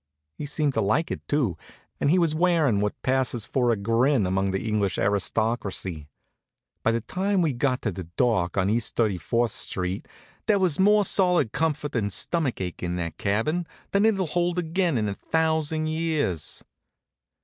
[0.33, 1.59] He seemed to like it, too,
[1.99, 6.07] and he was wearin' what passes for a grin among the English aristocracy.
[6.81, 10.07] By the time we got to the dock at East 34th st.
[10.47, 14.97] there was more solid comfort and stomach ache in that cabin than it'll hold again
[14.97, 16.63] in a thousand years.